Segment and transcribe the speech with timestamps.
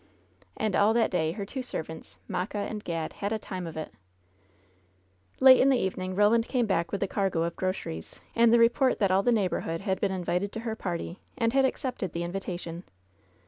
[0.57, 3.91] And all that day her two servants, Mocka and Gad, had a time of it
[5.39, 8.57] I Late in the evening Roland came back with a cargo of groceries, and the
[8.57, 12.23] report that all the neighborhood had been invited to her party, and had accepted the
[12.23, 12.83] invitation.